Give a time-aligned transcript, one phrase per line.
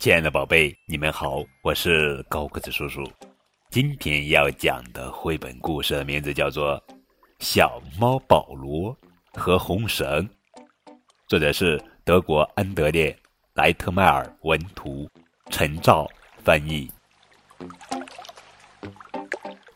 [0.00, 3.04] 亲爱的宝贝，你们好，我是高个子叔叔。
[3.68, 6.74] 今天要讲的绘本故事的名字叫做
[7.38, 8.96] 《小猫保罗
[9.34, 10.26] 和红绳》，
[11.28, 13.12] 作者是德国安德烈·
[13.52, 15.06] 莱特迈尔文图，
[15.50, 16.08] 陈照
[16.42, 16.90] 翻译。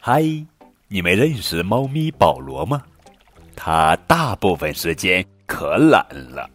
[0.00, 0.22] 嗨，
[0.88, 2.82] 你们认识猫咪保罗吗？
[3.54, 6.48] 他大部分时间可懒了，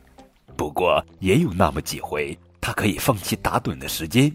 [0.58, 4.31] 不过也有那么几回，他可以放弃打盹的时间，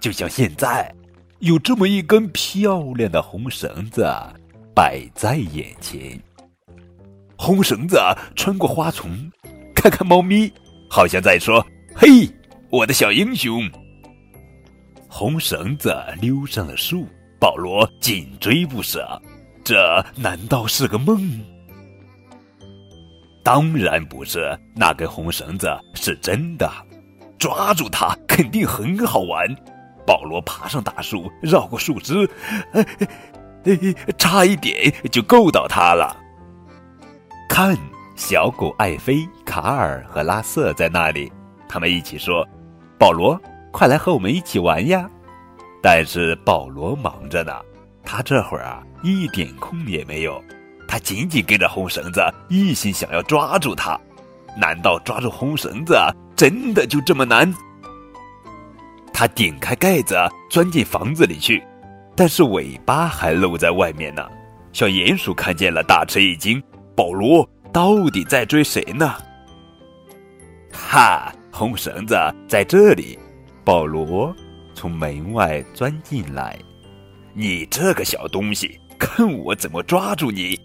[0.00, 0.92] 就像现在，
[1.40, 4.06] 有这么一根漂亮的红绳子
[4.74, 6.20] 摆在眼前。
[7.36, 7.98] 红绳子
[8.34, 9.30] 穿过花丛，
[9.74, 10.50] 看看猫咪，
[10.88, 12.28] 好像在说：“嘿，
[12.70, 13.70] 我的小英雄。”
[15.08, 17.06] 红绳子溜上了树，
[17.38, 19.20] 保罗紧追不舍。
[19.64, 21.40] 这难道是个梦？
[23.42, 26.70] 当然不是，那根红绳子是真的，
[27.38, 29.46] 抓住它肯定很好玩。
[30.06, 32.28] 保罗爬上大树，绕过树枝，
[34.16, 36.16] 差一点就够到它了。
[37.48, 37.76] 看，
[38.14, 41.32] 小狗艾菲、卡尔和拉瑟在那里，
[41.68, 42.46] 他们一起说
[42.98, 43.40] ：“保罗，
[43.72, 45.10] 快来和我们一起玩呀！”
[45.82, 47.52] 但是保罗忙着呢，
[48.04, 50.42] 他这会儿啊一点空也没有。
[50.88, 53.98] 他紧紧跟着红绳子，一心想要抓住它。
[54.56, 55.98] 难道抓住红绳子
[56.36, 57.52] 真的就这么难？
[59.12, 60.14] 他顶开盖子，
[60.50, 61.62] 钻进房子里去，
[62.14, 64.22] 但是尾巴还露在外面呢。
[64.72, 66.62] 小鼹鼠看见了，大吃一惊
[66.94, 69.14] ：“保罗到底在追谁呢？”
[70.70, 72.14] 哈，红绳子
[72.46, 73.18] 在这里。
[73.64, 74.36] 保罗
[74.74, 76.56] 从门外钻进来
[77.32, 80.60] ：“你这个小东西，看我怎么抓住你！”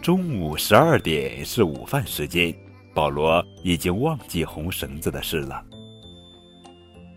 [0.00, 2.54] 中午十二点是午饭时间，
[2.94, 5.62] 保罗已经忘记红绳子的事了。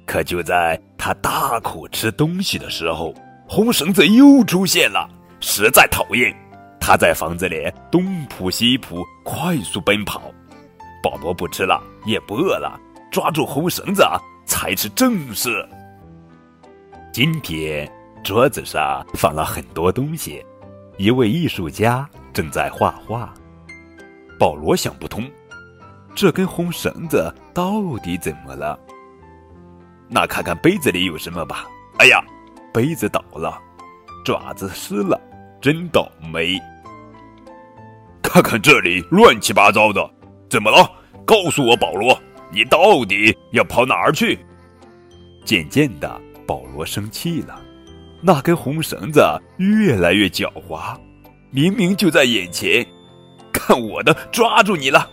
[0.06, 3.14] 可就在他大口吃东西的时候，
[3.48, 5.10] 红绳子又出现了，
[5.40, 6.36] 实在讨厌。
[6.80, 10.22] 他在房子里东扑西扑，快速奔跑。
[11.02, 12.80] 保罗不吃了，也不饿了，
[13.12, 14.04] 抓住红绳子
[14.46, 15.68] 才是正事。
[17.12, 17.90] 今天
[18.24, 20.44] 桌子上放了很多东西，
[20.98, 22.10] 一位艺术家。
[22.34, 23.32] 正在画画，
[24.40, 25.24] 保罗想不通，
[26.16, 28.80] 这根红绳子到底怎么了？
[30.10, 31.66] 那看看杯子里有什么吧。
[31.98, 32.24] 哎呀，
[32.74, 33.60] 杯子倒了，
[34.24, 35.20] 爪子湿了，
[35.60, 36.60] 真倒霉。
[38.22, 40.08] 看看这里乱七八糟的，
[40.50, 40.90] 怎么了？
[41.26, 42.18] 告诉我，保罗，
[42.52, 44.38] 你到底要跑哪儿去？
[45.46, 47.60] 渐渐的，保罗生气了，
[48.22, 49.22] 那根红绳子
[49.58, 50.96] 越来越狡猾。
[51.52, 52.86] 明明就在眼前，
[53.52, 55.10] 看我的，抓住你了！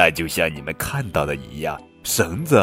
[0.00, 2.56] 但就像你们看到的一样，绳子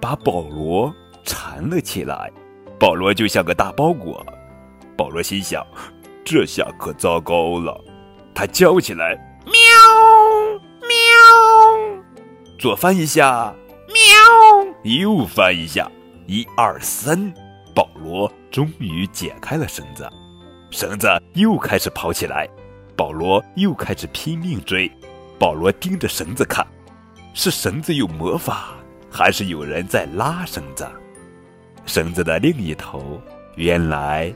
[0.00, 0.90] 把保罗
[1.22, 2.32] 缠了起来，
[2.80, 4.24] 保罗就像个大包裹。
[4.96, 5.62] 保罗心想：
[6.24, 7.78] 这下可糟糕了！
[8.34, 9.52] 他叫起来：“喵
[10.80, 10.88] 喵！”
[12.58, 13.54] 左翻一下，
[13.88, 14.90] 喵！
[14.90, 15.92] 右翻一下，
[16.26, 17.30] 一二三，
[17.74, 20.08] 保罗终于解开了绳子。
[20.70, 22.48] 绳子又开始跑起来，
[22.96, 24.90] 保罗又开始拼命追。
[25.38, 26.66] 保罗盯着绳子看，
[27.34, 28.74] 是绳子有魔法，
[29.10, 30.88] 还是有人在拉绳子？
[31.86, 33.20] 绳子的另一头
[33.56, 34.32] 原来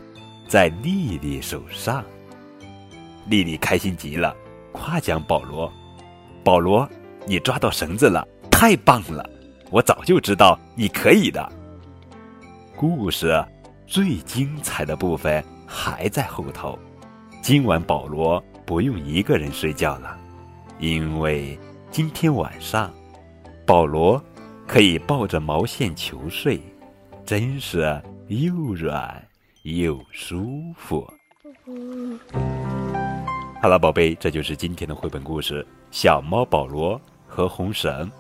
[0.49, 2.05] 在丽丽手上。
[3.27, 4.35] 丽丽开心极了，
[4.73, 5.73] 夸奖保罗
[6.45, 6.89] ：“保罗，
[7.27, 9.29] 你抓到绳子了，太棒了！
[9.71, 11.53] 我早就知道你可以的。”
[12.77, 13.45] 故事
[13.87, 15.45] 最精彩的部分。
[15.75, 16.79] 还在后头。
[17.41, 20.19] 今晚保罗不用一个人睡觉了，
[20.79, 21.59] 因为
[21.93, 22.91] 今天晚上
[23.67, 24.19] 保罗
[24.67, 26.59] 可以抱着毛线球睡，
[27.23, 29.23] 真是又软
[29.65, 31.07] 又舒服。
[33.61, 38.11] 好了，宝贝，这就是今天的绘本故事《小猫保罗和红绳》。